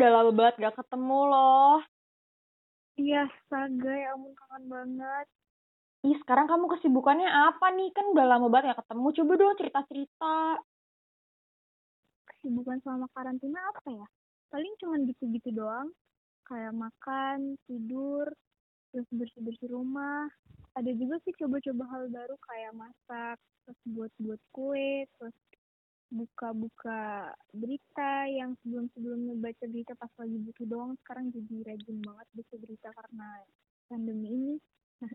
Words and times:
Udah 0.00 0.16
lama 0.16 0.32
banget 0.32 0.64
gak 0.64 0.80
ketemu 0.80 1.20
loh. 1.28 1.76
Iya, 2.96 3.28
astaga 3.28 3.92
ya 3.92 4.16
ampun 4.16 4.32
kangen 4.32 4.64
banget. 4.72 5.26
Ih, 6.08 6.16
sekarang 6.24 6.48
kamu 6.48 6.72
kesibukannya 6.72 7.28
apa 7.28 7.68
nih? 7.76 7.92
Kan 7.92 8.08
udah 8.16 8.24
lama 8.24 8.48
banget 8.48 8.72
gak 8.72 8.80
ketemu. 8.80 9.06
Coba 9.20 9.32
dong 9.36 9.60
cerita-cerita. 9.60 10.36
Kesibukan 12.32 12.80
selama 12.80 13.12
karantina 13.12 13.60
apa 13.60 13.88
ya? 13.92 14.06
Paling 14.48 14.72
cuman 14.80 15.04
gitu-gitu 15.04 15.52
doang. 15.52 15.92
Kayak 16.48 16.80
makan, 16.80 17.60
tidur, 17.68 18.24
terus 18.96 19.08
bersih-bersih 19.12 19.68
rumah. 19.68 20.32
Ada 20.80 20.96
juga 20.96 21.20
sih 21.28 21.36
coba-coba 21.36 21.84
hal 21.92 22.08
baru 22.08 22.40
kayak 22.40 22.72
masak, 22.72 23.36
terus 23.68 23.80
buat-buat 23.84 24.40
kue, 24.56 25.04
terus 25.20 25.36
buka-buka 26.10 27.30
berita 27.54 28.26
yang 28.26 28.58
sebelum-sebelumnya 28.62 29.38
baca 29.38 29.64
berita 29.70 29.94
pas 29.94 30.10
lagi 30.18 30.36
butuh 30.42 30.66
doang 30.66 30.92
sekarang 31.06 31.30
jadi 31.30 31.54
rajin 31.70 31.98
banget 32.02 32.26
baca 32.34 32.54
berita 32.58 32.88
karena 32.90 33.28
pandemi 33.86 34.28
ini. 34.28 34.54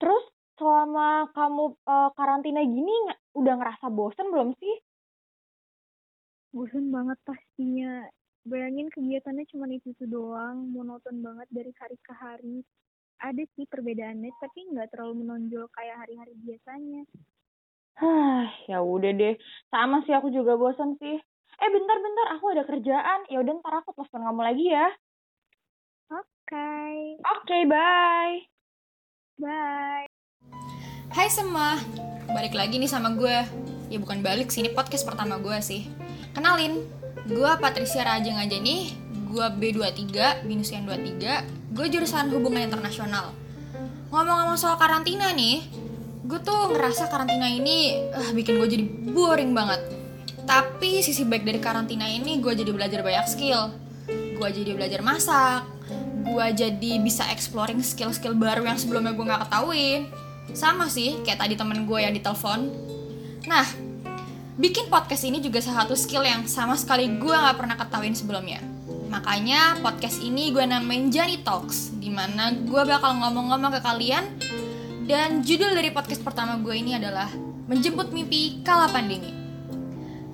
Terus 0.00 0.24
selama 0.60 1.32
kamu 1.32 1.64
uh, 1.88 2.10
karantina 2.12 2.60
gini 2.60 2.96
udah 3.32 3.54
ngerasa 3.56 3.88
bosen 3.88 4.28
belum 4.28 4.52
sih? 4.60 4.76
bosan 6.50 6.90
banget 6.90 7.18
pastinya. 7.22 8.10
Bayangin 8.40 8.88
kegiatannya 8.90 9.44
cuma 9.52 9.68
itu 9.68 9.92
itu 9.92 10.04
doang 10.08 10.72
monoton 10.72 11.20
banget 11.20 11.48
dari 11.52 11.72
hari 11.76 11.96
ke 12.00 12.12
hari. 12.16 12.56
Ada 13.20 13.44
sih 13.54 13.68
perbedaannya 13.68 14.32
tapi 14.40 14.64
nggak 14.72 14.96
terlalu 14.96 15.24
menonjol 15.24 15.68
kayak 15.76 15.96
hari-hari 16.04 16.34
biasanya 16.40 17.04
Hah, 17.98 18.46
ya 18.70 18.78
udah 18.84 19.10
deh. 19.10 19.34
Sama 19.72 20.04
sih 20.06 20.14
aku 20.14 20.30
juga 20.30 20.54
bosen 20.54 20.94
sih. 21.02 21.18
Eh, 21.60 21.70
bentar-bentar, 21.74 22.26
aku 22.38 22.54
ada 22.54 22.64
kerjaan. 22.64 23.26
Ya 23.26 23.42
udah 23.42 23.58
ntar 23.58 23.82
aku 23.82 23.92
telepon 23.98 24.22
kamu 24.24 24.42
lagi 24.46 24.66
ya. 24.70 24.86
oke 26.50 26.70
Oke, 27.38 27.58
bye. 27.70 28.34
bye 29.38 30.06
Hai 31.10 31.30
semua, 31.30 31.78
balik 32.30 32.58
lagi 32.58 32.78
nih 32.82 32.90
sama 32.90 33.14
gue 33.14 33.38
Ya 33.90 33.98
bukan 34.02 34.22
balik 34.22 34.50
sih, 34.50 34.66
ini 34.66 34.74
podcast 34.74 35.06
pertama 35.06 35.38
gue 35.38 35.54
sih 35.62 35.86
Kenalin, 36.34 36.82
gue 37.26 37.50
Patricia 37.62 38.02
Raja 38.02 38.30
nih 38.34 38.94
Gue 39.30 39.46
B23, 39.46 40.42
Binusian 40.46 40.86
23 40.86 41.74
Gue 41.74 41.86
jurusan 41.86 42.30
hubungan 42.34 42.66
internasional 42.66 43.30
Ngomong-ngomong 44.10 44.58
soal 44.58 44.74
karantina 44.74 45.30
nih 45.30 45.62
Gue 46.20 46.38
tuh 46.44 46.76
ngerasa 46.76 47.08
karantina 47.08 47.48
ini 47.48 47.96
uh, 48.12 48.30
bikin 48.36 48.60
gue 48.60 48.68
jadi 48.68 48.84
boring 49.12 49.56
banget. 49.56 49.80
Tapi 50.44 51.00
sisi 51.00 51.24
baik 51.24 51.46
dari 51.46 51.60
karantina 51.62 52.04
ini 52.04 52.40
gue 52.42 52.52
jadi 52.52 52.70
belajar 52.72 53.00
banyak 53.00 53.26
skill. 53.28 53.72
Gue 54.36 54.48
jadi 54.52 54.72
belajar 54.72 55.04
masak 55.04 55.68
Gue 56.20 56.46
jadi 56.52 57.00
bisa 57.00 57.26
exploring 57.32 57.80
skill-skill 57.80 58.36
baru 58.36 58.62
yang 58.62 58.76
sebelumnya 58.76 59.16
gue 59.16 59.24
gak 59.24 59.48
ketahuin 59.48 60.06
sama 60.50 60.90
sih 60.90 61.22
kayak 61.22 61.46
tadi 61.46 61.54
temen 61.54 61.86
gue 61.86 61.98
yang 62.02 62.10
ditelepon. 62.10 62.70
Nah 63.46 63.66
bikin 64.60 64.90
podcast 64.90 65.24
ini 65.24 65.38
juga 65.40 65.62
salah 65.62 65.86
satu 65.86 65.94
skill 65.96 66.26
yang 66.26 66.44
sama 66.44 66.74
sekali 66.74 67.06
gue 67.06 67.34
nggak 67.34 67.56
pernah 67.56 67.76
ketahuin 67.78 68.14
sebelumnya. 68.18 68.58
Makanya 69.10 69.78
podcast 69.78 70.18
ini 70.22 70.50
gue 70.50 70.62
namain 70.66 71.10
Jani 71.10 71.42
Talks 71.46 71.94
di 71.98 72.10
mana 72.10 72.50
gue 72.54 72.82
bakal 72.82 73.18
ngomong-ngomong 73.22 73.78
ke 73.78 73.80
kalian 73.82 74.24
dan 75.10 75.42
judul 75.42 75.74
dari 75.74 75.90
podcast 75.90 76.22
pertama 76.22 76.54
gue 76.62 76.70
ini 76.70 76.94
adalah 76.94 77.26
menjemput 77.66 78.14
mimpi 78.14 78.62
kala 78.62 78.86
pandemi. 78.94 79.34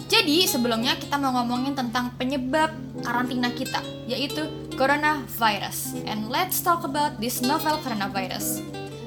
Jadi 0.04 0.44
sebelumnya 0.44 1.00
kita 1.00 1.16
mau 1.16 1.32
ngomongin 1.32 1.72
tentang 1.72 2.12
penyebab 2.20 2.76
karantina 3.00 3.48
kita 3.56 3.80
yaitu 4.04 4.44
coronavirus. 4.76 5.96
And 6.04 6.28
let's 6.28 6.60
talk 6.60 6.84
about 6.84 7.16
this 7.16 7.40
novel 7.40 7.80
coronavirus. 7.80 8.60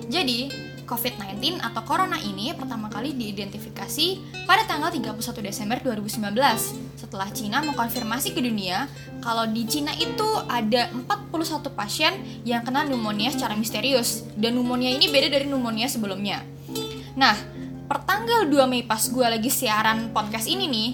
Jadi 0.09 0.49
COVID-19 0.89 1.61
atau 1.61 1.85
Corona 1.85 2.17
ini 2.17 2.49
pertama 2.57 2.89
kali 2.89 3.13
diidentifikasi 3.13 4.41
pada 4.49 4.65
tanggal 4.65 4.89
31 4.89 5.21
Desember 5.45 5.77
2019 5.85 6.88
setelah 6.99 7.31
Cina 7.31 7.63
mengkonfirmasi 7.63 8.35
ke 8.35 8.43
dunia 8.43 8.91
kalau 9.23 9.47
di 9.47 9.63
Cina 9.63 9.95
itu 9.95 10.27
ada 10.51 10.91
41 10.91 11.71
pasien 11.71 12.11
yang 12.43 12.59
kena 12.67 12.83
pneumonia 12.83 13.31
secara 13.31 13.55
misterius 13.55 14.27
dan 14.35 14.59
pneumonia 14.59 14.91
ini 14.91 15.07
beda 15.07 15.31
dari 15.31 15.47
pneumonia 15.47 15.87
sebelumnya. 15.87 16.43
Nah, 17.15 17.39
pertanggal 17.87 18.51
2 18.51 18.67
Mei 18.67 18.83
pas 18.83 18.99
gue 18.99 19.23
lagi 19.23 19.47
siaran 19.47 20.11
podcast 20.11 20.51
ini 20.51 20.67
nih, 20.67 20.89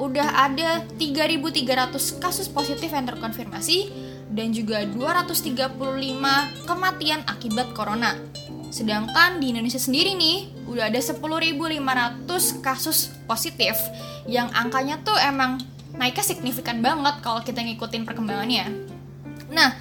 udah 0.00 0.48
ada 0.48 0.80
3.300 0.96 1.92
kasus 2.16 2.48
positif 2.48 2.88
yang 2.88 3.04
terkonfirmasi 3.04 3.92
dan 4.32 4.56
juga 4.56 4.88
235 4.88 5.76
kematian 6.64 7.20
akibat 7.28 7.68
corona. 7.76 8.16
Sedangkan 8.70 9.42
di 9.42 9.50
Indonesia 9.50 9.82
sendiri 9.82 10.14
nih, 10.14 10.54
udah 10.70 10.88
ada 10.88 11.02
10.500 11.02 11.18
kasus 12.62 13.10
positif 13.26 13.74
yang 14.30 14.46
angkanya 14.54 15.02
tuh 15.02 15.18
emang 15.18 15.58
naiknya 15.98 16.22
signifikan 16.22 16.78
banget 16.78 17.18
kalau 17.20 17.42
kita 17.42 17.58
ngikutin 17.60 18.06
perkembangannya. 18.06 18.70
Nah, 19.50 19.74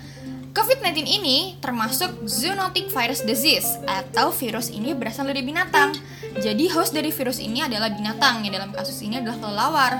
COVID-19 0.49 1.05
ini 1.05 1.61
termasuk 1.61 2.25
zoonotic 2.25 2.89
virus 2.89 3.21
disease 3.21 3.77
atau 3.85 4.33
virus 4.33 4.73
ini 4.73 4.97
berasal 4.97 5.29
dari 5.29 5.45
binatang. 5.45 5.93
Jadi 6.41 6.65
host 6.73 6.97
dari 6.97 7.13
virus 7.13 7.37
ini 7.37 7.61
adalah 7.61 7.93
binatang 7.93 8.41
yang 8.41 8.57
dalam 8.57 8.73
kasus 8.73 8.99
ini 9.05 9.21
adalah 9.21 9.37
kelelawar. 9.37 9.93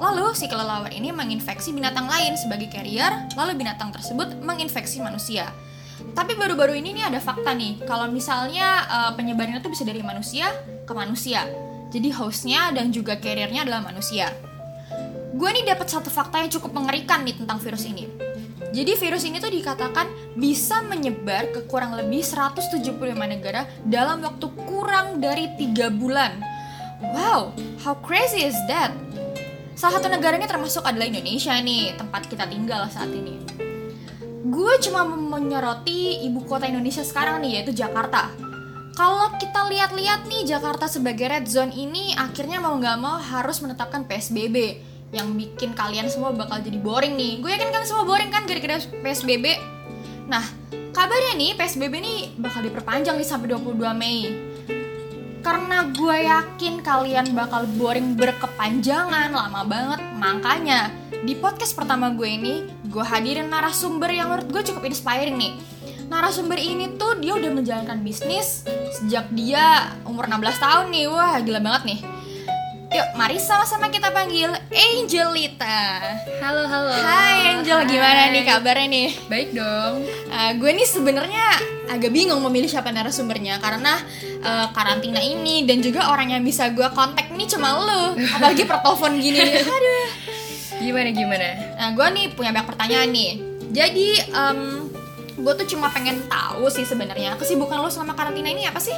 Lalu 0.00 0.32
si 0.32 0.48
kelelawar 0.48 0.88
ini 0.96 1.12
menginfeksi 1.12 1.76
binatang 1.76 2.08
lain 2.08 2.32
sebagai 2.40 2.72
carrier, 2.72 3.12
lalu 3.36 3.60
binatang 3.60 3.92
tersebut 3.92 4.40
menginfeksi 4.40 5.04
manusia. 5.04 5.52
Tapi 6.10 6.36
baru-baru 6.36 6.76
ini 6.78 6.96
nih 7.00 7.04
ada 7.08 7.20
fakta 7.22 7.54
nih, 7.54 7.82
kalau 7.86 8.10
misalnya 8.10 8.84
uh, 8.86 9.10
penyebarannya 9.14 9.62
tuh 9.62 9.72
bisa 9.72 9.86
dari 9.86 10.02
manusia 10.02 10.50
ke 10.84 10.92
manusia. 10.92 11.46
Jadi 11.90 12.08
hostnya 12.14 12.70
dan 12.70 12.94
juga 12.94 13.18
carriernya 13.18 13.66
adalah 13.66 13.82
manusia. 13.82 14.30
Gue 15.34 15.50
nih 15.54 15.66
dapat 15.74 15.90
satu 15.90 16.10
fakta 16.10 16.42
yang 16.42 16.50
cukup 16.50 16.74
mengerikan 16.74 17.22
nih 17.26 17.34
tentang 17.38 17.58
virus 17.58 17.86
ini. 17.86 18.06
Jadi 18.70 18.94
virus 18.94 19.26
ini 19.26 19.42
tuh 19.42 19.50
dikatakan 19.50 20.06
bisa 20.38 20.84
menyebar 20.86 21.50
ke 21.50 21.66
kurang 21.66 21.98
lebih 21.98 22.22
175 22.22 22.94
negara 23.18 23.66
dalam 23.82 24.22
waktu 24.22 24.46
kurang 24.68 25.18
dari 25.18 25.50
3 25.58 25.90
bulan. 25.90 26.38
Wow, 27.10 27.56
how 27.82 27.98
crazy 27.98 28.46
is 28.46 28.54
that? 28.70 28.94
Salah 29.74 29.98
satu 29.98 30.12
negaranya 30.12 30.46
termasuk 30.46 30.84
adalah 30.86 31.08
Indonesia 31.08 31.56
nih, 31.56 31.96
tempat 31.98 32.28
kita 32.28 32.46
tinggal 32.46 32.86
saat 32.92 33.10
ini 33.10 33.49
gue 34.40 34.74
cuma 34.88 35.04
menyoroti 35.04 36.24
ibu 36.24 36.40
kota 36.48 36.64
Indonesia 36.64 37.04
sekarang 37.04 37.44
nih 37.44 37.60
yaitu 37.60 37.76
Jakarta. 37.76 38.32
Kalau 38.96 39.32
kita 39.36 39.68
lihat-lihat 39.68 40.28
nih 40.28 40.48
Jakarta 40.48 40.88
sebagai 40.88 41.28
red 41.28 41.46
zone 41.48 41.72
ini 41.72 42.12
akhirnya 42.16 42.60
mau 42.60 42.76
nggak 42.76 42.96
mau 43.00 43.16
harus 43.20 43.60
menetapkan 43.60 44.04
PSBB 44.04 44.80
yang 45.12 45.34
bikin 45.36 45.72
kalian 45.76 46.08
semua 46.08 46.32
bakal 46.32 46.60
jadi 46.60 46.76
boring 46.80 47.16
nih. 47.16 47.32
Gue 47.40 47.50
yakin 47.52 47.70
kan 47.72 47.84
semua 47.84 48.04
boring 48.08 48.32
kan 48.32 48.44
gara-gara 48.48 48.80
PSBB. 48.80 49.46
Nah, 50.28 50.44
kabarnya 50.92 51.36
nih 51.36 51.50
PSBB 51.56 51.94
nih 52.00 52.18
bakal 52.40 52.64
diperpanjang 52.64 53.16
nih 53.16 53.28
sampai 53.28 53.48
22 53.56 53.76
Mei. 53.96 54.49
Karena 55.40 55.88
gue 55.88 56.16
yakin 56.28 56.84
kalian 56.84 57.32
bakal 57.32 57.64
boring 57.80 58.12
berkepanjangan 58.12 59.32
lama 59.32 59.64
banget, 59.64 60.00
makanya 60.20 60.92
di 61.24 61.32
podcast 61.32 61.72
pertama 61.72 62.12
gue 62.12 62.28
ini 62.28 62.54
gue 62.88 63.04
hadirin 63.04 63.48
narasumber 63.48 64.12
yang 64.12 64.28
menurut 64.28 64.52
gue 64.52 64.62
cukup 64.68 64.84
inspiring 64.84 65.40
nih. 65.40 65.52
Narasumber 66.12 66.60
ini 66.60 67.00
tuh 67.00 67.16
dia 67.22 67.38
udah 67.38 67.50
menjalankan 67.54 68.04
bisnis 68.04 68.68
sejak 69.00 69.30
dia 69.32 69.96
umur 70.04 70.28
16 70.28 70.60
tahun 70.60 70.86
nih. 70.92 71.06
Wah 71.08 71.38
gila 71.40 71.60
banget 71.62 71.82
nih 71.88 72.19
Yuk, 72.90 73.06
mari 73.14 73.38
sama-sama 73.38 73.86
kita 73.86 74.10
panggil 74.10 74.50
Angelita. 74.74 76.02
Halo, 76.42 76.66
halo. 76.66 76.90
Hai 76.90 77.54
Angel, 77.54 77.86
gimana 77.86 78.34
nih 78.34 78.42
kabarnya 78.42 78.86
nih? 78.90 79.08
Baik 79.30 79.54
dong. 79.54 80.02
Uh, 80.26 80.50
gue 80.58 80.70
nih 80.74 80.88
sebenarnya 80.90 81.46
agak 81.86 82.10
bingung 82.10 82.42
memilih 82.42 82.66
siapa 82.66 82.90
narasumbernya 82.90 83.62
karena 83.62 83.94
uh, 84.42 84.74
karantina 84.74 85.22
ini 85.22 85.62
dan 85.70 85.78
juga 85.78 86.10
orang 86.10 86.34
yang 86.34 86.42
bisa 86.42 86.66
gue 86.74 86.90
kontak 86.90 87.30
nih 87.30 87.46
cuma 87.46 87.78
lu, 87.78 88.18
apalagi 88.26 88.66
per 88.66 88.82
telepon 88.82 89.22
gini. 89.22 89.38
Aduh. 89.78 90.08
Gimana 90.82 91.08
gimana? 91.14 91.48
Nah, 91.78 91.88
gue 91.94 92.06
nih 92.10 92.26
punya 92.34 92.50
banyak 92.50 92.74
pertanyaan 92.74 93.10
nih. 93.14 93.30
Jadi, 93.70 94.08
um, 94.34 94.90
gue 95.38 95.52
tuh 95.62 95.66
cuma 95.78 95.94
pengen 95.94 96.26
tahu 96.26 96.66
sih 96.66 96.82
sebenarnya 96.82 97.38
kesibukan 97.38 97.78
lo 97.78 97.86
selama 97.86 98.18
karantina 98.18 98.50
ini 98.50 98.66
apa 98.66 98.82
sih? 98.82 98.94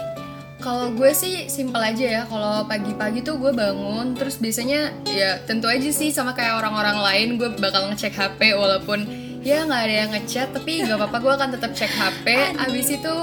Kalau 0.63 0.95
gue 0.95 1.11
sih 1.11 1.51
simpel 1.51 1.83
aja 1.83 2.07
ya. 2.07 2.23
Kalau 2.31 2.63
pagi-pagi 2.71 3.27
tuh 3.27 3.37
gue 3.43 3.51
bangun, 3.51 4.15
terus 4.15 4.39
biasanya 4.39 4.95
ya 5.11 5.43
tentu 5.43 5.67
aja 5.67 5.91
sih 5.91 6.15
sama 6.15 6.33
kayak 6.39 6.63
orang-orang 6.63 7.03
lain 7.03 7.29
gue 7.35 7.51
bakal 7.59 7.91
ngecek 7.91 8.15
HP 8.15 8.55
walaupun 8.55 9.05
ya 9.43 9.67
nggak 9.67 9.83
ada 9.91 9.95
yang 10.07 10.11
ngechat 10.15 10.55
tapi 10.55 10.87
gak 10.87 11.03
apa-apa 11.03 11.19
gue 11.19 11.33
akan 11.35 11.49
tetap 11.59 11.71
cek 11.75 11.91
HP. 11.91 12.27
Abis 12.63 12.87
itu 12.95 13.15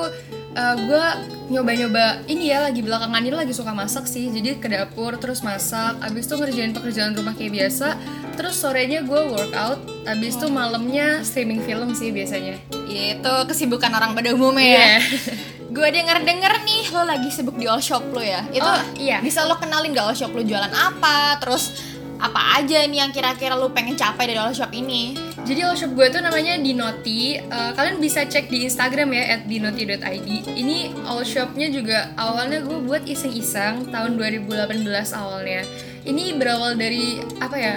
gue 0.60 1.06
nyoba-nyoba 1.50 2.28
ini 2.28 2.52
ya 2.52 2.68
lagi 2.68 2.84
belakangan 2.84 3.22
ini 3.24 3.32
lagi 3.32 3.54
suka 3.56 3.72
masak 3.72 4.06
sih 4.06 4.28
jadi 4.28 4.60
ke 4.60 4.68
dapur 4.68 5.16
terus 5.16 5.40
masak 5.40 5.96
abis 6.04 6.28
itu 6.28 6.36
ngerjain 6.36 6.74
pekerjaan 6.76 7.16
rumah 7.16 7.34
kayak 7.34 7.54
biasa 7.64 7.96
terus 8.36 8.60
sorenya 8.60 9.02
gue 9.02 9.22
workout 9.30 9.80
abis 10.06 10.36
itu 10.36 10.52
malamnya 10.52 11.24
streaming 11.24 11.64
film 11.64 11.96
sih 11.96 12.12
biasanya 12.12 12.60
Ya, 12.90 13.14
itu 13.14 13.34
kesibukan 13.46 13.94
orang 13.94 14.18
pada 14.18 14.34
umumnya 14.34 14.66
ya. 14.66 14.98
Gue 15.70 15.88
denger-denger 15.88 16.66
nih 16.66 16.90
lo 16.90 17.06
lagi 17.06 17.30
sibuk 17.30 17.54
di 17.54 17.70
all 17.70 17.78
shop 17.80 18.02
lo 18.10 18.20
ya. 18.20 18.42
Itu 18.50 18.66
Oh, 18.66 18.82
iya. 18.98 19.22
bisa 19.22 19.46
lo 19.46 19.54
kenalin 19.56 19.94
gak 19.94 20.06
all 20.06 20.18
shop 20.18 20.34
lo 20.34 20.42
jualan 20.42 20.70
apa? 20.70 21.38
Terus 21.38 21.78
apa 22.20 22.60
aja 22.60 22.84
nih 22.84 23.00
yang 23.00 23.14
kira-kira 23.14 23.54
lo 23.54 23.70
pengen 23.70 23.94
capai 23.94 24.28
dari 24.28 24.42
all 24.42 24.52
shop 24.52 24.74
ini? 24.74 25.14
Jadi 25.46 25.62
all 25.62 25.78
shop 25.78 25.94
gue 25.94 26.10
tuh 26.10 26.20
namanya 26.20 26.58
Dinoti. 26.58 27.38
Eh, 27.38 27.72
kalian 27.72 28.02
bisa 28.02 28.26
cek 28.26 28.50
di 28.50 28.66
Instagram 28.66 29.14
ya 29.14 29.40
@dinoti.id. 29.40 30.30
Ini 30.52 30.78
all 31.06 31.22
shopnya 31.22 31.70
juga 31.70 32.12
awalnya 32.18 32.60
gue 32.60 32.78
buat 32.82 33.06
iseng-iseng 33.06 33.88
tahun 33.88 34.18
2018 34.18 34.84
awalnya. 35.14 35.62
Ini 36.02 36.34
berawal 36.34 36.76
dari 36.76 37.22
apa 37.38 37.56
ya? 37.56 37.76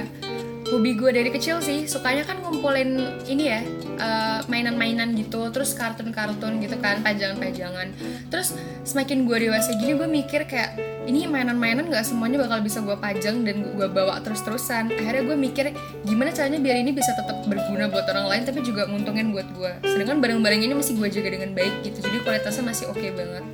Hobi 0.72 0.96
gue 0.96 1.12
dari 1.12 1.28
kecil 1.28 1.60
sih, 1.60 1.84
sukanya 1.84 2.24
kan 2.24 2.40
ngumpulin 2.40 2.96
ini 3.28 3.44
ya 3.44 3.60
eh, 4.02 4.40
mainan-mainan 4.50 5.14
gitu, 5.14 5.46
terus 5.54 5.78
kartun-kartun 5.78 6.58
gitu 6.58 6.76
kan, 6.82 6.98
pajangan-pajangan. 7.06 7.94
Terus 8.28 8.58
semakin 8.82 9.24
gue 9.30 9.48
dewasa 9.48 9.70
gini 9.78 9.94
gue 9.94 10.08
mikir 10.10 10.42
kayak 10.50 10.74
ini 11.06 11.26
mainan-mainan 11.26 11.90
gak 11.90 12.06
semuanya 12.06 12.42
bakal 12.42 12.62
bisa 12.62 12.78
gue 12.82 12.94
pajang 12.98 13.46
dan 13.46 13.62
gue 13.62 13.88
bawa 13.90 14.18
terus-terusan. 14.22 14.90
Akhirnya 14.94 15.22
gue 15.26 15.36
mikir 15.38 15.74
gimana 16.06 16.34
caranya 16.34 16.58
biar 16.58 16.76
ini 16.82 16.90
bisa 16.94 17.14
tetap 17.14 17.42
berguna 17.46 17.90
buat 17.90 18.06
orang 18.10 18.26
lain 18.30 18.42
tapi 18.46 18.60
juga 18.66 18.86
nguntungin 18.90 19.30
buat 19.30 19.46
gue. 19.54 19.72
Sedangkan 19.86 20.18
barang-barang 20.18 20.60
ini 20.62 20.74
masih 20.74 20.98
gue 20.98 21.08
jaga 21.10 21.30
dengan 21.30 21.54
baik 21.54 21.86
gitu, 21.86 22.02
jadi 22.02 22.18
kualitasnya 22.22 22.64
masih 22.66 22.84
oke 22.90 23.06
banget. 23.14 23.44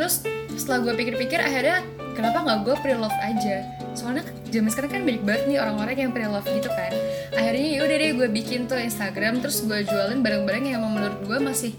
Terus 0.00 0.24
setelah 0.56 0.80
gue 0.80 0.96
pikir-pikir 0.96 1.36
akhirnya 1.36 1.84
kenapa 2.16 2.40
nggak 2.40 2.58
gue 2.64 2.74
pre-love 2.80 3.18
aja? 3.20 3.68
Soalnya 3.92 4.24
zaman 4.48 4.72
sekarang 4.72 4.96
kan 4.96 5.02
banyak 5.04 5.22
banget 5.28 5.42
nih 5.44 5.58
orang-orang 5.60 6.08
yang 6.08 6.12
pre-love 6.16 6.48
gitu 6.48 6.72
kan. 6.72 6.88
Akhirnya 7.36 7.68
yaudah 7.76 7.96
deh 8.00 8.10
gue 8.16 8.28
bikin 8.32 8.64
tuh 8.64 8.80
Instagram 8.80 9.44
terus 9.44 9.60
gue 9.60 9.84
jualin 9.84 10.24
barang-barang 10.24 10.72
yang 10.72 10.80
emang 10.80 10.96
menurut 10.96 11.20
gue 11.28 11.38
masih 11.44 11.72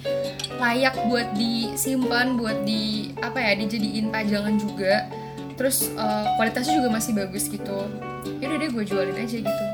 layak 0.61 0.93
buat 1.09 1.33
disimpan, 1.33 2.37
buat 2.37 2.61
di 2.61 3.09
apa 3.25 3.41
ya 3.41 3.57
dijadiin 3.57 4.13
pajangan 4.13 4.53
juga. 4.61 5.09
Terus 5.57 5.89
eh, 5.89 6.25
kualitasnya 6.37 6.77
juga 6.77 6.93
masih 6.93 7.17
bagus 7.17 7.49
gitu. 7.49 7.89
Yaudah 8.37 8.57
deh 8.61 8.69
gue 8.69 8.83
jualin 8.85 9.17
aja 9.17 9.37
gitu. 9.41 9.65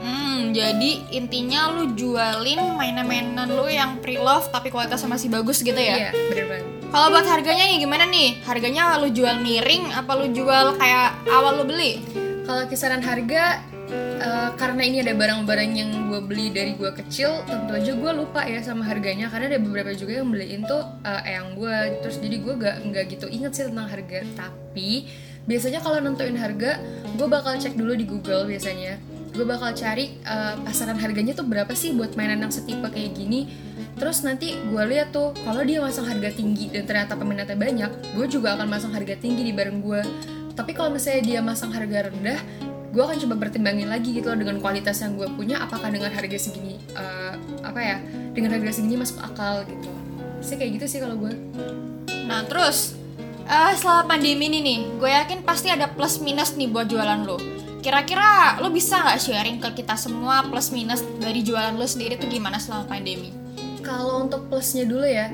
Hmm, 0.00 0.56
jadi 0.56 1.12
intinya 1.12 1.68
lu 1.76 1.92
jualin 1.92 2.72
mainan-mainan 2.72 3.52
lu 3.52 3.68
yang 3.68 4.00
pre-love 4.00 4.48
tapi 4.48 4.72
kualitasnya 4.72 5.12
masih 5.12 5.28
bagus 5.28 5.60
gitu 5.60 5.76
ya? 5.76 6.08
Iya, 6.08 6.12
bener 6.32 6.48
banget. 6.48 6.81
Kalau 6.92 7.08
buat 7.08 7.24
harganya 7.24 7.64
nih 7.72 7.80
gimana 7.80 8.04
nih? 8.04 8.44
Harganya 8.44 9.00
lu 9.00 9.08
jual 9.08 9.40
miring 9.40 9.96
apa 9.96 10.12
lu 10.12 10.28
jual 10.28 10.76
kayak 10.76 11.24
awal 11.24 11.56
lu 11.56 11.64
beli? 11.64 12.04
Kalau 12.44 12.68
kisaran 12.68 13.00
harga 13.00 13.64
eh, 14.20 14.48
karena 14.60 14.82
ini 14.84 15.00
ada 15.00 15.16
barang-barang 15.16 15.72
yang 15.72 16.12
gue 16.12 16.20
beli 16.20 16.52
dari 16.52 16.76
gue 16.76 16.92
kecil, 16.92 17.48
tentu 17.48 17.72
aja 17.72 17.96
gue 17.96 18.12
lupa 18.12 18.44
ya 18.44 18.60
sama 18.60 18.84
harganya 18.84 19.32
karena 19.32 19.56
ada 19.56 19.60
beberapa 19.64 19.96
juga 19.96 20.20
yang 20.20 20.28
beliin 20.28 20.68
tuh 20.68 20.84
eh, 21.08 21.32
eyang 21.32 21.56
gue, 21.56 22.04
terus 22.04 22.20
jadi 22.20 22.36
gue 22.44 22.54
gak 22.60 22.76
nggak 22.84 23.04
gitu 23.16 23.26
inget 23.32 23.56
sih 23.56 23.64
tentang 23.64 23.88
harga. 23.88 24.20
Tapi 24.36 25.08
biasanya 25.48 25.80
kalau 25.80 25.96
nentuin 25.96 26.36
harga, 26.36 26.76
gue 27.16 27.24
bakal 27.24 27.56
cek 27.56 27.72
dulu 27.72 27.96
di 27.96 28.04
Google 28.04 28.44
biasanya. 28.44 29.00
Gue 29.32 29.44
bakal 29.48 29.72
cari 29.72 30.16
eh, 30.22 30.54
pasaran 30.60 31.00
harganya 31.00 31.32
tuh 31.32 31.48
berapa 31.48 31.72
sih 31.72 31.96
buat 31.96 32.14
mainan 32.14 32.44
yang 32.44 32.52
setipe 32.52 32.84
kayak 32.88 33.16
gini. 33.16 33.48
Terus 33.96 34.24
nanti 34.24 34.56
gue 34.56 34.82
lihat 34.88 35.12
tuh 35.12 35.32
kalau 35.44 35.64
dia 35.64 35.80
masang 35.80 36.08
harga 36.08 36.32
tinggi 36.32 36.68
dan 36.72 36.84
ternyata 36.84 37.16
peminatnya 37.16 37.56
banyak, 37.56 37.90
gue 38.16 38.26
juga 38.28 38.56
akan 38.56 38.68
masang 38.68 38.92
harga 38.92 39.16
tinggi 39.16 39.42
di 39.48 39.52
barang 39.54 39.78
gue. 39.80 40.00
Tapi 40.52 40.70
kalau 40.76 40.92
misalnya 40.92 41.22
dia 41.24 41.40
masang 41.40 41.72
harga 41.72 42.12
rendah, 42.12 42.40
gue 42.92 43.02
akan 43.02 43.16
coba 43.24 43.34
pertimbangin 43.48 43.88
lagi 43.88 44.12
gitu 44.12 44.28
loh 44.32 44.36
dengan 44.36 44.60
kualitas 44.60 45.00
yang 45.00 45.16
gue 45.16 45.28
punya 45.32 45.64
apakah 45.64 45.88
dengan 45.88 46.12
harga 46.12 46.36
segini 46.36 46.76
eh, 46.92 47.34
apa 47.64 47.80
ya 47.80 47.96
dengan 48.36 48.52
harga 48.60 48.76
segini 48.76 49.00
masuk 49.00 49.16
akal 49.24 49.64
gitu 49.64 49.88
sih 50.44 50.60
kayak 50.60 50.76
gitu 50.76 50.86
sih 50.90 50.98
kalau 51.00 51.16
gue 51.16 51.32
Nah 52.26 52.46
terus 52.46 52.94
eh 53.44 53.74
selama 53.76 54.16
pandemi 54.16 54.48
ini 54.48 54.58
nih, 54.62 54.78
gue 54.96 55.10
yakin 55.10 55.38
pasti 55.42 55.68
ada 55.68 55.90
plus 55.90 56.22
minus 56.22 56.54
nih 56.54 56.70
buat 56.70 56.86
jualan 56.88 57.26
lo. 57.26 57.36
Kira-kira 57.82 58.62
lo 58.62 58.70
bisa 58.70 59.02
nggak 59.02 59.18
sharing 59.18 59.58
ke 59.58 59.82
kita 59.82 59.98
semua 59.98 60.46
plus 60.46 60.70
minus 60.70 61.02
dari 61.18 61.42
jualan 61.42 61.74
lo 61.74 61.84
sendiri 61.84 62.14
tuh 62.14 62.30
gimana 62.30 62.62
selama 62.62 62.86
pandemi? 62.86 63.42
kalau 63.82 64.24
untuk 64.24 64.46
plusnya 64.48 64.86
dulu 64.86 65.04
ya 65.04 65.28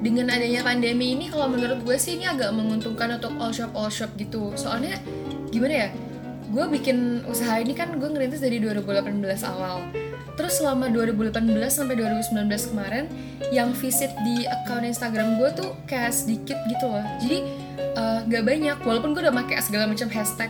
dengan 0.00 0.32
adanya 0.32 0.64
pandemi 0.64 1.12
ini 1.12 1.28
kalau 1.28 1.46
menurut 1.52 1.84
gue 1.84 1.96
sih 2.00 2.16
ini 2.16 2.24
agak 2.24 2.56
menguntungkan 2.56 3.20
untuk 3.20 3.36
all 3.36 3.52
shop 3.52 3.70
all 3.76 3.92
shop 3.92 4.08
gitu. 4.16 4.56
Soalnya 4.56 4.96
gimana 5.52 5.86
ya 5.86 5.88
gue 6.50 6.64
bikin 6.66 7.22
usaha 7.28 7.60
ini 7.60 7.76
kan 7.76 7.94
gue 8.00 8.08
ngerintis 8.08 8.40
dari 8.40 8.58
2018 8.58 9.20
awal. 9.44 9.84
Terus 10.40 10.56
selama 10.56 10.88
2018 10.88 11.36
sampai 11.68 12.00
2019 12.00 12.72
kemarin 12.72 13.04
yang 13.52 13.76
visit 13.76 14.08
di 14.24 14.48
account 14.48 14.88
Instagram 14.88 15.36
gue 15.36 15.52
tuh 15.52 15.76
kayak 15.84 16.16
sedikit 16.16 16.56
gitu 16.64 16.88
loh. 16.88 17.04
Jadi 17.20 17.38
eh, 17.76 18.18
nggak 18.24 18.44
banyak 18.48 18.76
walaupun 18.80 19.12
gue 19.12 19.20
udah 19.20 19.36
pakai 19.36 19.60
segala 19.60 19.84
macam 19.84 20.08
hashtag 20.08 20.48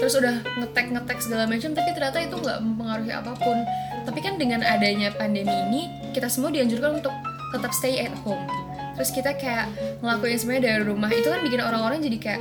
terus 0.00 0.14
udah 0.16 0.40
ngetek 0.60 0.86
ngetek 0.94 1.18
segala 1.20 1.44
macam 1.44 1.70
tapi 1.74 1.90
ternyata 1.92 2.18
itu 2.22 2.36
nggak 2.38 2.58
mempengaruhi 2.62 3.12
apa 3.12 3.32
pun. 3.36 3.58
Tapi 4.02 4.18
kan 4.22 4.34
dengan 4.40 4.60
adanya 4.64 5.12
pandemi 5.14 5.52
ini 5.68 5.82
kita 6.16 6.28
semua 6.30 6.54
dianjurkan 6.54 7.02
untuk 7.02 7.14
tetap 7.52 7.72
stay 7.76 8.04
at 8.04 8.14
home. 8.24 8.42
Terus 8.92 9.08
kita 9.08 9.32
kayak 9.34 9.72
ngelakuin 10.04 10.36
semuanya 10.36 10.62
dari 10.72 10.82
rumah. 10.84 11.08
Itu 11.08 11.32
kan 11.32 11.40
bikin 11.40 11.60
orang-orang 11.64 12.04
jadi 12.04 12.18
kayak 12.20 12.40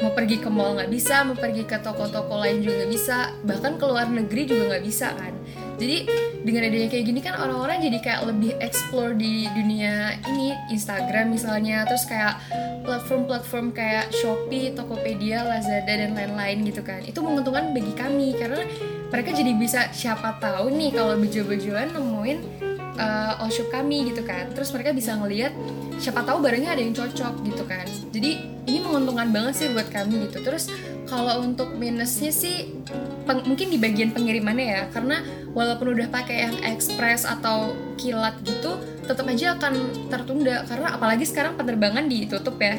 mau 0.00 0.12
pergi 0.16 0.36
ke 0.40 0.48
mall 0.48 0.76
nggak 0.76 0.90
bisa 0.90 1.24
mau 1.28 1.36
pergi 1.36 1.68
ke 1.68 1.76
toko-toko 1.80 2.40
lain 2.40 2.64
juga 2.64 2.84
nggak 2.84 2.92
bisa. 2.92 3.18
Bahkan 3.44 3.72
ke 3.76 3.84
luar 3.84 4.06
negeri 4.08 4.42
juga 4.48 4.62
nggak 4.76 4.84
bisa 4.84 5.12
kan 5.12 5.34
jadi 5.80 6.04
dengan 6.44 6.68
adanya 6.68 6.88
kayak 6.92 7.04
gini 7.08 7.20
kan 7.24 7.40
orang-orang 7.40 7.80
jadi 7.80 7.98
kayak 8.04 8.20
lebih 8.28 8.52
explore 8.60 9.16
di 9.16 9.48
dunia 9.48 10.20
ini 10.28 10.52
Instagram 10.68 11.32
misalnya 11.32 11.88
terus 11.88 12.04
kayak 12.04 12.36
platform-platform 12.84 13.72
kayak 13.72 14.12
Shopee, 14.12 14.76
Tokopedia, 14.76 15.40
Lazada 15.40 15.88
dan 15.88 16.12
lain-lain 16.12 16.68
gitu 16.68 16.84
kan. 16.84 17.00
Itu 17.04 17.24
menguntungkan 17.24 17.72
bagi 17.72 17.96
kami 17.96 18.36
karena 18.36 18.66
mereka 19.08 19.30
jadi 19.32 19.52
bisa 19.56 19.80
siapa 19.94 20.36
tahu 20.36 20.68
nih 20.74 20.90
kalau 20.92 21.16
bejo-bejoan 21.16 21.96
nemuin 21.96 22.38
uh, 23.00 23.40
all 23.40 23.48
shop 23.48 23.72
kami 23.72 24.12
gitu 24.12 24.20
kan. 24.20 24.52
Terus 24.52 24.68
mereka 24.76 24.92
bisa 24.92 25.16
ngelihat 25.16 25.52
siapa 25.96 26.24
tahu 26.24 26.44
barangnya 26.44 26.76
ada 26.76 26.82
yang 26.84 26.92
cocok 26.96 27.40
gitu 27.46 27.64
kan. 27.64 27.88
Jadi 28.12 28.30
ini 28.68 28.78
menguntungkan 28.84 29.32
banget 29.32 29.54
sih 29.64 29.66
buat 29.72 29.88
kami 29.88 30.28
gitu. 30.28 30.44
Terus 30.44 30.68
kalau 31.10 31.42
untuk 31.42 31.74
minusnya 31.74 32.30
sih 32.30 32.70
peng- 33.26 33.42
mungkin 33.42 33.66
di 33.66 33.76
bagian 33.76 34.14
pengirimannya 34.14 34.66
ya 34.70 34.82
karena 34.88 35.20
walaupun 35.50 35.98
udah 35.98 36.06
pakai 36.06 36.46
yang 36.46 36.56
express 36.64 37.26
atau 37.26 37.74
kilat 37.98 38.38
gitu 38.46 38.78
tetap 39.02 39.26
aja 39.26 39.58
akan 39.58 39.74
tertunda 40.06 40.62
karena 40.64 40.94
apalagi 40.94 41.26
sekarang 41.26 41.58
penerbangan 41.58 42.06
ditutup 42.06 42.54
ya 42.56 42.78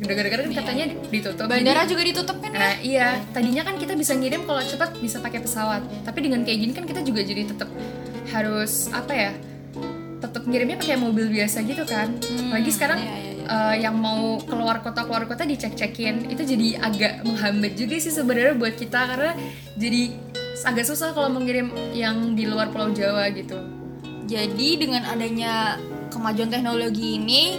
gara-gara 0.00 0.40
kan 0.40 0.52
katanya 0.54 0.84
ditutup 1.08 1.44
Jadi- 1.44 1.52
Bandara 1.60 1.82
juga 1.84 2.02
ditutup 2.02 2.36
kan 2.40 2.50
ya? 2.50 2.58
Nah 2.58 2.74
iya, 2.80 3.08
tadinya 3.32 3.62
kan 3.62 3.76
kita 3.76 3.92
bisa 3.92 4.16
ngirim 4.16 4.48
kalau 4.48 4.64
cepat 4.64 4.96
bisa 4.96 5.20
pakai 5.20 5.44
pesawat. 5.44 5.84
Tapi 6.00 6.18
dengan 6.24 6.40
kayak 6.40 6.56
gini 6.58 6.72
kan 6.72 6.88
kita 6.88 7.04
juga 7.04 7.20
jadi 7.20 7.44
tetap 7.44 7.68
harus 8.26 8.88
apa 8.90 9.12
ya? 9.12 9.32
Tetap 10.18 10.48
ngirimnya 10.48 10.80
pakai 10.80 10.96
mobil 10.96 11.28
biasa 11.28 11.60
gitu 11.62 11.84
kan. 11.84 12.16
Lagi 12.48 12.72
sekarang 12.72 12.96
iya, 12.96 13.12
iya, 13.12 13.29
iya. 13.42 13.74
eh, 13.74 13.76
yang 13.88 13.96
mau 13.96 14.36
keluar 14.44 14.84
kota 14.84 15.04
keluar 15.08 15.24
kota 15.24 15.44
dicek-cekin 15.44 16.28
itu 16.28 16.42
jadi 16.44 16.68
agak 16.80 17.24
menghambat 17.24 17.72
juga 17.74 17.96
sih 17.96 18.12
sebenarnya 18.12 18.54
buat 18.56 18.74
kita 18.76 19.00
karena 19.10 19.32
jadi 19.74 20.12
agak 20.60 20.84
susah 20.84 21.16
kalau 21.16 21.32
mengirim 21.32 21.72
yang 21.96 22.36
di 22.36 22.44
luar 22.44 22.68
Pulau 22.68 22.92
Jawa 22.92 23.32
gitu. 23.32 23.56
Jadi 24.28 24.78
dengan 24.78 25.02
adanya 25.08 25.80
kemajuan 26.12 26.52
teknologi 26.52 27.18
ini, 27.18 27.58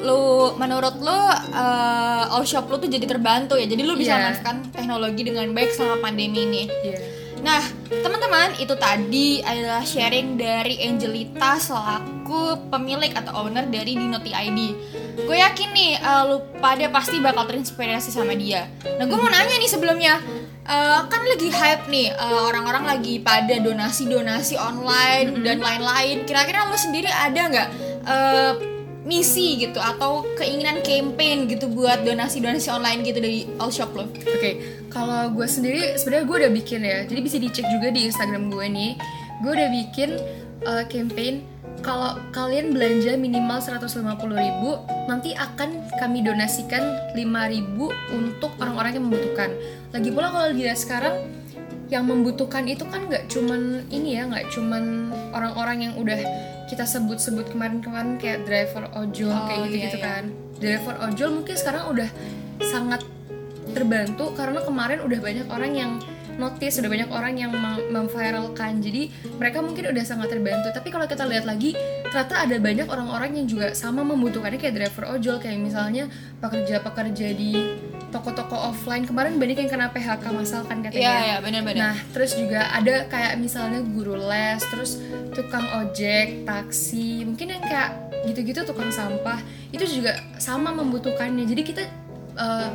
lu 0.00 0.54
menurut 0.56 0.96
lu 1.02 1.10
uh, 1.10 2.32
all 2.32 2.46
shop 2.46 2.70
lu 2.70 2.78
tuh 2.78 2.88
jadi 2.88 3.04
terbantu 3.04 3.58
ya. 3.58 3.66
Jadi 3.66 3.82
lu 3.84 3.98
bisa 3.98 4.14
Iya. 4.14 4.32
memanfaatkan 4.32 4.56
teknologi 4.72 5.22
dengan 5.26 5.50
baik 5.52 5.70
selama 5.74 6.00
pandemi 6.00 6.46
ini. 6.46 6.62
Iya. 6.70 6.98
Nah, 7.46 7.62
teman-teman, 7.86 8.58
itu 8.58 8.74
tadi 8.74 9.38
adalah 9.38 9.86
sharing 9.86 10.34
dari 10.34 10.82
Angelita 10.82 11.62
selaku 11.62 12.58
pemilik 12.74 13.14
atau 13.14 13.46
owner 13.46 13.70
dari 13.70 13.94
Dinoti 13.94 14.34
ID. 14.34 14.58
Gue 15.22 15.38
yakin 15.38 15.70
nih, 15.70 15.94
uh, 16.02 16.22
lu 16.26 16.36
pada 16.58 16.90
pasti 16.90 17.22
bakal 17.22 17.46
terinspirasi 17.46 18.10
sama 18.10 18.34
dia. 18.34 18.66
Nah, 18.98 19.06
gue 19.06 19.14
mau 19.14 19.30
nanya 19.30 19.62
nih 19.62 19.70
sebelumnya, 19.70 20.18
uh, 20.66 21.06
kan 21.06 21.22
lagi 21.22 21.46
hype 21.54 21.86
nih, 21.86 22.10
uh, 22.18 22.50
orang-orang 22.50 22.82
lagi 22.82 23.22
pada 23.22 23.62
donasi-donasi 23.62 24.58
online 24.58 25.46
dan 25.46 25.62
lain-lain. 25.62 26.26
Kira-kira 26.26 26.66
lu 26.66 26.74
sendiri 26.74 27.06
ada 27.06 27.40
nggak 27.46 27.68
uh, 28.10 28.52
misi 29.06 29.62
gitu 29.62 29.78
atau 29.78 30.26
keinginan 30.34 30.82
campaign 30.82 31.46
gitu 31.46 31.70
buat 31.70 32.02
donasi-donasi 32.02 32.74
online 32.74 33.06
gitu 33.06 33.22
dari 33.22 33.46
all 33.62 33.70
shop 33.70 33.94
lo? 33.94 34.10
Oke, 34.10 34.75
kalau 34.88 35.32
gue 35.34 35.46
sendiri 35.48 35.96
sebenarnya 35.98 36.24
gue 36.26 36.36
udah 36.46 36.52
bikin 36.52 36.80
ya. 36.82 36.98
Jadi 37.04 37.20
bisa 37.20 37.36
dicek 37.36 37.66
juga 37.68 37.88
di 37.92 38.08
Instagram 38.08 38.50
gue 38.50 38.66
nih. 38.66 38.92
Gue 39.44 39.52
udah 39.52 39.68
bikin 39.70 40.10
uh, 40.64 40.84
campaign 40.88 41.44
kalau 41.84 42.18
kalian 42.32 42.72
belanja 42.72 43.14
minimal 43.14 43.60
150.000 43.60 44.16
ribu 44.32 44.80
nanti 45.06 45.36
akan 45.36 45.86
kami 46.00 46.24
donasikan 46.24 46.82
5.000 47.14 48.16
untuk 48.16 48.50
orang-orang 48.58 48.96
yang 48.96 49.04
membutuhkan 49.06 49.50
lagi 49.92 50.08
pula 50.10 50.32
kalau 50.32 50.48
dilihat 50.50 50.80
sekarang 50.80 51.30
yang 51.86 52.02
membutuhkan 52.10 52.66
itu 52.66 52.82
kan 52.90 53.06
nggak 53.06 53.30
cuman 53.30 53.86
ini 53.94 54.18
ya 54.18 54.26
nggak 54.26 54.50
cuman 54.50 55.14
orang-orang 55.30 55.86
yang 55.86 55.94
udah 55.94 56.18
kita 56.66 56.82
sebut-sebut 56.82 57.46
kemarin-kemarin 57.54 58.18
kayak 58.18 58.42
driver 58.42 58.90
ojol 58.98 59.30
Oh, 59.30 59.46
kayak 59.46 59.70
gitu-gitu 59.70 59.98
iya, 59.98 60.02
iya. 60.02 60.10
kan 60.10 60.24
driver 60.58 60.94
ojol 61.06 61.30
mungkin 61.38 61.54
sekarang 61.54 61.84
udah 61.94 62.10
sangat 62.58 63.06
terbantu 63.76 64.32
karena 64.32 64.64
kemarin 64.64 65.04
udah 65.04 65.18
banyak 65.20 65.46
orang 65.52 65.72
yang 65.76 65.92
notice 66.36 66.78
udah 66.80 66.90
banyak 66.92 67.10
orang 67.10 67.34
yang 67.36 67.50
mem- 67.52 67.88
memviralkan. 67.92 68.80
Jadi 68.80 69.08
mereka 69.40 69.64
mungkin 69.64 69.88
udah 69.92 70.04
sangat 70.04 70.32
terbantu. 70.32 70.68
Tapi 70.72 70.88
kalau 70.92 71.08
kita 71.08 71.24
lihat 71.24 71.48
lagi 71.48 71.72
ternyata 72.08 72.44
ada 72.44 72.56
banyak 72.60 72.86
orang-orang 72.86 73.40
yang 73.40 73.46
juga 73.48 73.72
sama 73.72 74.04
membutuhkannya 74.04 74.60
kayak 74.60 74.76
driver 74.76 75.16
ojol 75.16 75.40
kayak 75.40 75.58
misalnya 75.60 76.08
pekerja-pekerja 76.40 77.28
di 77.32 77.52
toko-toko 78.12 78.56
offline. 78.72 79.04
Kemarin 79.04 79.36
banyak 79.40 79.66
yang 79.66 79.70
kena 79.72 79.88
PHK 79.90 80.24
masal 80.32 80.62
kan 80.68 80.84
katanya. 80.84 81.00
Iya, 81.00 81.16
iya, 81.24 81.36
benar-benar. 81.42 81.80
Nah, 81.80 81.96
terus 82.14 82.32
juga 82.36 82.70
ada 82.70 83.08
kayak 83.10 83.40
misalnya 83.40 83.80
guru 83.82 84.14
les, 84.16 84.60
terus 84.72 85.00
tukang 85.34 85.66
ojek, 85.84 86.46
taksi, 86.46 87.26
mungkin 87.26 87.56
yang 87.56 87.64
kayak 87.64 87.90
gitu-gitu 88.24 88.64
tukang 88.64 88.88
sampah, 88.88 89.38
itu 89.74 89.84
juga 90.00 90.16
sama 90.40 90.72
membutuhkannya. 90.72 91.44
Jadi 91.44 91.62
kita 91.66 91.82
eh, 92.38 92.68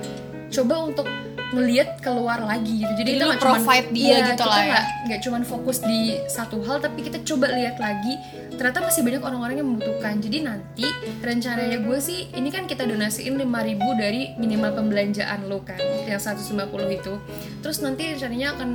coba 0.51 0.75
untuk 0.84 1.08
ngelihat 1.51 2.00
keluar 2.00 2.39
lagi 2.39 2.79
gitu. 2.79 2.93
Jadi, 2.96 3.12
Jadi 3.12 3.20
kita 3.20 3.25
nggak 3.27 3.43
provide 3.43 3.88
dia 3.91 4.08
Iya, 4.08 4.17
gitu 4.24 4.31
kita 4.39 4.46
lah 4.48 4.63
ya. 4.63 4.81
nggak 5.08 5.20
cuman 5.27 5.41
fokus 5.43 5.77
di 5.84 6.15
satu 6.31 6.63
hal, 6.63 6.79
tapi 6.79 7.03
kita 7.03 7.20
coba 7.27 7.51
lihat 7.51 7.75
lagi. 7.75 8.13
Ternyata 8.55 8.79
masih 8.79 9.01
banyak 9.03 9.24
orang-orang 9.24 9.55
yang 9.60 9.67
membutuhkan. 9.75 10.24
Jadi 10.24 10.38
nanti 10.48 10.88
rencananya 11.20 11.84
gue 11.84 11.98
sih, 12.00 12.31
ini 12.31 12.50
kan 12.55 12.72
kita 12.72 12.88
donasiin 12.88 13.36
5.000 13.36 13.48
dari 14.00 14.31
minimal 14.39 14.72
pembelanjaan 14.79 15.51
lo 15.51 15.60
kan, 15.67 15.79
yang 16.08 16.22
150 16.22 16.55
itu. 16.88 17.13
Terus 17.60 17.77
nanti 17.84 18.15
rencananya 18.15 18.55
akan 18.55 18.70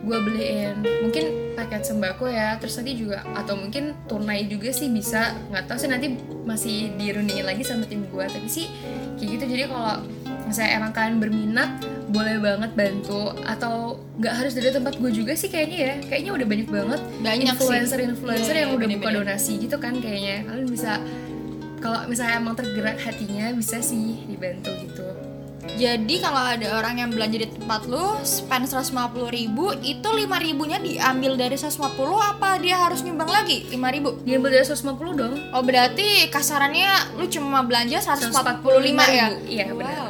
gue 0.00 0.16
beliin 0.16 0.80
mungkin 1.04 1.52
paket 1.52 1.84
sembako 1.84 2.24
ya 2.32 2.56
terus 2.56 2.72
nanti 2.80 2.96
juga 2.96 3.20
atau 3.36 3.52
mungkin 3.52 3.92
tunai 4.08 4.48
juga 4.48 4.72
sih 4.72 4.88
bisa 4.88 5.36
nggak 5.52 5.68
tahu 5.68 5.76
sih 5.76 5.92
nanti 5.92 6.16
masih 6.48 6.96
dirundingin 6.96 7.44
lagi 7.44 7.60
sama 7.60 7.84
tim 7.84 8.08
gue 8.08 8.24
tapi 8.24 8.48
sih 8.48 8.64
kayak 9.20 9.28
gitu 9.36 9.44
jadi 9.44 9.68
kalau 9.68 10.00
misalnya 10.50 10.72
emang 10.76 10.90
kalian 10.90 11.16
berminat 11.16 11.70
boleh 12.06 12.36
banget 12.36 12.70
bantu 12.72 13.20
atau 13.40 13.74
nggak 14.16 14.34
harus 14.34 14.52
dari 14.52 14.68
tempat 14.68 14.94
gue 14.96 15.10
juga 15.12 15.32
sih 15.32 15.46
kayaknya 15.46 15.78
ya 15.78 15.94
kayaknya 16.04 16.30
udah 16.34 16.46
banyak 16.48 16.68
banget 16.68 17.00
Banyak 17.20 17.46
sih. 17.46 17.54
influencer 17.56 17.98
influencer 18.02 18.50
Iya, 18.50 18.60
yang 18.60 18.68
iya, 18.68 18.76
udah 18.76 18.88
buka 18.88 18.98
bener-bener. 19.00 19.24
donasi 19.30 19.52
gitu 19.58 19.76
kan 19.76 19.94
kayaknya 19.94 20.36
kalian 20.44 20.66
bisa 20.66 20.92
kalau 21.78 22.04
misalnya 22.04 22.34
emang 22.36 22.52
tergerak 22.52 22.98
hatinya 22.98 23.46
bisa 23.52 23.78
sih 23.80 24.26
dibantu 24.26 24.74
gitu 24.80 25.06
Jadi 25.70 26.18
kalau 26.18 26.40
ada 26.42 26.66
orang 26.74 26.98
yang 26.98 27.10
belanja 27.10 27.36
di 27.36 27.48
tempat 27.48 27.84
lu 27.84 28.00
spend 28.20 28.66
150 28.66 28.90
ribu 29.30 29.70
itu 29.78 30.02
5 30.04 30.18
ribunya 30.40 30.76
diambil 30.76 31.36
dari 31.36 31.54
150 31.54 31.94
apa 32.16 32.58
dia 32.58 32.74
harus 32.76 33.00
nyumbang 33.00 33.28
lagi 33.28 33.68
5 33.68 33.78
ribu? 33.90 34.18
diambil 34.20 34.50
dari 34.50 34.64
150 34.64 34.82
dong 35.14 35.34
Oh 35.52 35.62
berarti 35.62 36.26
kasarannya 36.26 36.90
lu 37.14 37.28
cuma 37.28 37.62
belanja 37.62 38.02
145 38.02 38.66
ya? 39.10 39.26
iya 39.46 39.66
benar 39.70 39.94
Wow. 39.94 40.09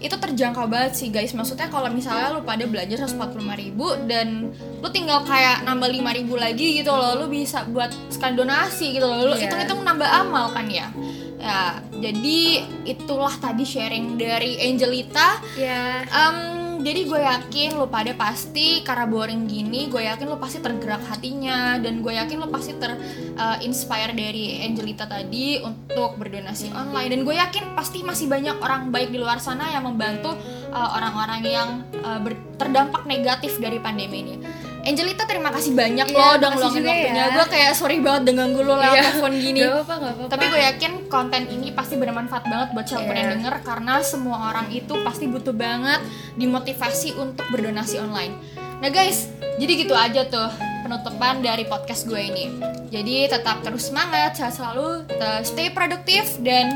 Itu 0.00 0.16
terjangkau 0.16 0.64
banget 0.64 0.96
sih 0.96 1.08
guys. 1.08 1.30
Maksudnya 1.30 1.68
kalau 1.68 1.92
misalnya 1.92 2.32
lu 2.32 2.40
pada 2.40 2.64
belanja 2.64 2.96
145 2.98 3.20
ribu 3.54 3.84
dan 4.08 4.48
lu 4.80 4.88
tinggal 4.88 5.22
kayak 5.22 5.60
nambah 5.62 5.86
5 5.86 6.18
ribu 6.18 6.34
lagi 6.34 6.80
gitu 6.80 6.88
loh, 6.88 7.14
lu 7.14 7.28
bisa 7.28 7.68
buat 7.68 7.92
sekali 8.08 8.34
donasi 8.34 8.96
gitu 8.96 9.04
loh. 9.04 9.28
Lu 9.28 9.34
Iya. 9.36 9.46
hitung-hitung 9.46 9.80
nambah 9.80 10.08
amal 10.08 10.50
kan 10.50 10.66
ya. 10.66 10.88
Ya, 11.36 11.80
jadi 11.94 12.40
itulah 12.84 13.32
tadi 13.34 13.64
sharing 13.64 14.16
dari 14.16 14.60
Angelita. 14.60 15.40
ya 15.54 16.04
Em, 16.04 16.59
jadi 16.80 17.00
gue 17.06 17.20
yakin 17.20 17.76
lo 17.76 17.86
pada 17.86 18.12
pasti 18.16 18.80
karena 18.80 19.04
boring 19.04 19.44
gini, 19.44 19.86
gue 19.92 20.02
yakin 20.04 20.26
lo 20.28 20.40
pasti 20.40 20.58
tergerak 20.64 21.04
hatinya 21.06 21.76
dan 21.76 22.00
gue 22.00 22.12
yakin 22.12 22.40
lo 22.40 22.48
pasti 22.48 22.76
ter 22.80 22.96
eh, 23.36 23.58
inspire 23.64 24.16
dari 24.16 24.64
Angelita 24.64 25.04
tadi 25.04 25.60
untuk 25.60 26.16
berdonasi 26.16 26.72
online 26.72 27.12
dan 27.12 27.20
gue 27.22 27.36
yakin 27.36 27.76
pasti 27.76 28.00
masih 28.00 28.26
banyak 28.26 28.56
orang 28.60 28.88
baik 28.88 29.12
di 29.12 29.18
luar 29.20 29.38
sana 29.38 29.68
yang 29.70 29.84
membantu 29.84 30.32
eh, 30.72 30.88
orang-orang 30.96 31.40
yang 31.44 31.68
eh, 32.00 32.20
ber- 32.20 32.56
terdampak 32.56 33.04
negatif 33.04 33.60
dari 33.60 33.78
pandemi 33.78 34.24
ini. 34.24 34.36
Angelita 34.80 35.24
terima 35.24 35.50
kasih 35.50 35.72
banyak 35.72 36.06
Iya, 36.06 36.16
lo 36.16 36.26
udah 36.34 36.48
ngeluangin 36.50 36.82
waktunya. 36.82 37.12
ya. 37.14 37.24
Gue 37.30 37.46
kayak 37.46 37.72
sorry 37.74 37.98
banget 37.98 38.22
dengan 38.26 38.46
gue 38.50 38.62
lo 38.62 38.74
lewat 38.74 38.90
Iya. 38.90 39.02
telepon 39.06 39.32
gini. 39.34 39.60
Gak 39.60 39.70
apa-apa, 39.70 39.94
gak 39.94 40.10
apa-apa. 40.10 40.30
Tapi 40.30 40.44
gue 40.46 40.60
yakin 40.64 40.92
konten 41.06 41.42
ini 41.46 41.68
pasti 41.70 41.94
bermanfaat 41.94 42.44
banget 42.44 42.68
buat 42.72 42.86
siapa 42.86 43.02
pun 43.02 43.12
Iya. 43.12 43.20
yang 43.20 43.30
denger 43.36 43.54
karena 43.60 43.94
semua 44.00 44.36
orang 44.48 44.66
itu 44.70 44.94
pasti 45.02 45.24
butuh 45.26 45.52
banget 45.52 46.00
dimotivasi 46.34 47.08
untuk 47.14 47.44
berdonasi 47.48 47.96
online. 47.98 48.34
Nah 48.80 48.88
guys, 48.88 49.28
jadi 49.56 49.72
gitu 49.76 49.92
aja 49.92 50.24
tuh 50.24 50.48
penutupan 50.80 51.38
dari 51.40 51.64
podcast 51.64 52.08
gue 52.08 52.18
ini. 52.18 52.44
Jadi 52.88 53.28
tetap 53.28 53.60
terus 53.60 53.86
semangat, 53.86 54.34
sehat 54.34 54.56
selalu, 54.56 55.04
stay 55.42 55.68
produktif 55.68 56.40
dan 56.40 56.72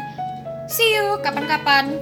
see 0.67 0.95
you 0.95 1.17
kapan-kapan. 1.19 1.97